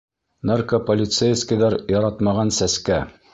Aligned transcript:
Наркополицейскийҙар 0.51 1.75
яратмаған 1.97 2.55
сәскә. 2.63 2.99